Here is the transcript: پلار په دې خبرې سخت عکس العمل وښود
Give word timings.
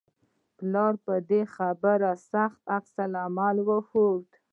پلار 0.57 0.93
په 1.05 1.13
دې 1.29 1.41
خبرې 1.55 2.11
سخت 2.31 2.59
عکس 2.75 2.95
العمل 3.05 3.55
وښود 3.67 4.27